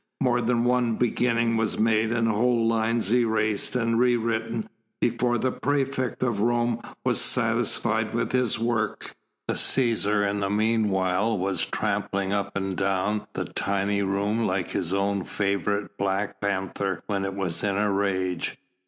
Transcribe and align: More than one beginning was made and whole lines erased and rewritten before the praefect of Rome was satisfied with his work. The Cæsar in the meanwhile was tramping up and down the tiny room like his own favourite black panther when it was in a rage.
More 0.19 0.41
than 0.41 0.63
one 0.63 0.95
beginning 0.95 1.57
was 1.57 1.77
made 1.77 2.11
and 2.11 2.27
whole 2.27 2.67
lines 2.67 3.13
erased 3.13 3.75
and 3.75 3.99
rewritten 3.99 4.67
before 4.99 5.37
the 5.37 5.51
praefect 5.51 6.23
of 6.23 6.39
Rome 6.41 6.81
was 7.05 7.21
satisfied 7.21 8.11
with 8.11 8.31
his 8.31 8.57
work. 8.57 9.13
The 9.47 9.53
Cæsar 9.53 10.27
in 10.27 10.39
the 10.39 10.49
meanwhile 10.49 11.37
was 11.37 11.65
tramping 11.65 12.33
up 12.33 12.57
and 12.57 12.75
down 12.75 13.27
the 13.33 13.45
tiny 13.45 14.01
room 14.01 14.47
like 14.47 14.71
his 14.71 14.91
own 14.91 15.23
favourite 15.23 15.95
black 15.99 16.41
panther 16.41 17.03
when 17.05 17.23
it 17.23 17.35
was 17.35 17.63
in 17.63 17.77
a 17.77 17.91
rage. 17.91 18.57